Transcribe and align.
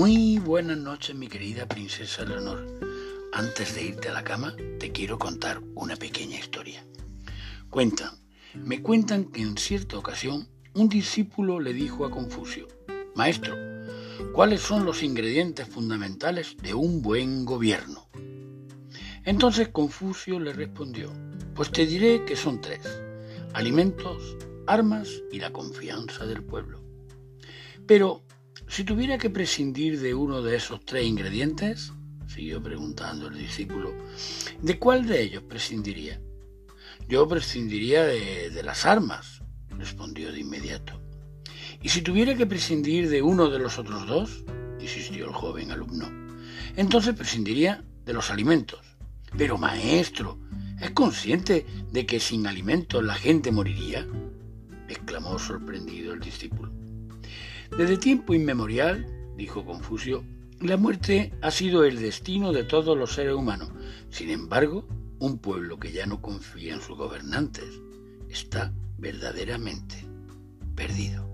Muy 0.00 0.38
buenas 0.38 0.78
noches, 0.78 1.14
mi 1.14 1.28
querida 1.28 1.68
princesa 1.68 2.24
Leonor. 2.24 2.66
Antes 3.34 3.74
de 3.74 3.82
irte 3.82 4.08
a 4.08 4.14
la 4.14 4.24
cama, 4.24 4.56
te 4.78 4.92
quiero 4.92 5.18
contar 5.18 5.60
una 5.74 5.94
pequeña 5.94 6.38
historia. 6.38 6.82
Cuentan, 7.68 8.08
me 8.54 8.80
cuentan 8.80 9.26
que 9.26 9.42
en 9.42 9.58
cierta 9.58 9.98
ocasión 9.98 10.48
un 10.72 10.88
discípulo 10.88 11.60
le 11.60 11.74
dijo 11.74 12.06
a 12.06 12.10
Confucio, 12.10 12.66
Maestro, 13.14 13.54
¿cuáles 14.32 14.62
son 14.62 14.86
los 14.86 15.02
ingredientes 15.02 15.68
fundamentales 15.68 16.56
de 16.62 16.72
un 16.72 17.02
buen 17.02 17.44
gobierno? 17.44 18.08
Entonces 19.26 19.68
Confucio 19.68 20.40
le 20.40 20.54
respondió, 20.54 21.12
pues 21.54 21.70
te 21.72 21.84
diré 21.84 22.24
que 22.24 22.36
son 22.36 22.62
tres, 22.62 22.80
alimentos, 23.52 24.38
armas 24.66 25.10
y 25.30 25.40
la 25.40 25.52
confianza 25.52 26.24
del 26.24 26.42
pueblo. 26.42 26.80
Pero, 27.86 28.22
si 28.80 28.84
tuviera 28.84 29.18
que 29.18 29.28
prescindir 29.28 30.00
de 30.00 30.14
uno 30.14 30.40
de 30.40 30.56
esos 30.56 30.82
tres 30.86 31.04
ingredientes, 31.04 31.92
siguió 32.26 32.62
preguntando 32.62 33.26
el 33.26 33.36
discípulo, 33.36 33.92
¿de 34.62 34.78
cuál 34.78 35.06
de 35.06 35.20
ellos 35.20 35.42
prescindiría? 35.42 36.18
Yo 37.06 37.28
prescindiría 37.28 38.04
de, 38.04 38.62
las 38.62 38.86
armas, 38.86 39.42
respondió 39.76 40.32
de 40.32 40.40
inmediato. 40.40 40.98
¿Y 41.82 41.90
si 41.90 42.00
tuviera 42.00 42.34
que 42.34 42.46
prescindir 42.46 43.10
de 43.10 43.20
uno 43.20 43.50
de 43.50 43.58
los 43.58 43.78
otros 43.78 44.06
dos? 44.06 44.44
insistió 44.80 45.26
el 45.26 45.34
joven 45.34 45.72
alumno. 45.72 46.08
Entonces 46.74 47.14
prescindiría 47.14 47.84
de 48.06 48.14
los 48.14 48.30
alimentos. 48.30 48.80
Pero 49.36 49.58
maestro, 49.58 50.38
¿es 50.80 50.92
consciente 50.92 51.66
de 51.92 52.06
que 52.06 52.18
sin 52.18 52.46
alimentos 52.46 53.04
la 53.04 53.14
gente 53.14 53.52
moriría? 53.52 54.06
exclamó 54.88 55.38
sorprendido 55.38 56.14
el 56.14 56.20
discípulo. 56.20 56.72
Desde 57.76 57.96
tiempo 57.96 58.34
inmemorial, 58.34 59.06
dijo 59.36 59.64
Confucio, 59.64 60.24
la 60.60 60.76
muerte 60.76 61.32
ha 61.40 61.50
sido 61.50 61.84
el 61.84 62.00
destino 62.00 62.52
de 62.52 62.64
todos 62.64 62.96
los 62.98 63.14
seres 63.14 63.34
humanos. 63.34 63.70
Sin 64.10 64.30
embargo, 64.30 64.86
un 65.18 65.38
pueblo 65.38 65.78
que 65.78 65.92
ya 65.92 66.04
no 66.06 66.20
confía 66.20 66.74
en 66.74 66.80
sus 66.80 66.96
gobernantes 66.96 67.80
está 68.28 68.72
verdaderamente 68.98 70.04
perdido. 70.74 71.28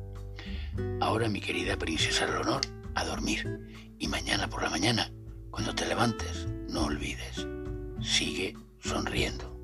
Ahora, 1.01 1.29
mi 1.29 1.41
querida 1.41 1.77
princesa 1.77 2.27
Leonor, 2.27 2.61
a 2.95 3.05
dormir. 3.05 3.95
Y 3.99 4.09
mañana 4.09 4.49
por 4.49 4.63
la 4.63 4.71
mañana, 4.71 5.11
cuando 5.51 5.75
te 5.75 5.87
levantes, 5.87 6.47
no 6.69 6.85
olvides, 6.85 7.47
sigue 8.03 8.55
sonriendo. 8.79 9.56